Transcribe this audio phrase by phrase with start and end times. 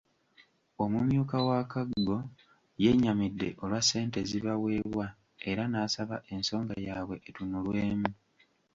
[0.83, 2.19] Omumyuka wa Kaggo
[2.83, 5.05] yennyamidde olwa ssente ezibaweebwa
[5.49, 8.09] era n’asaba ensonga yabwe etunulwemu.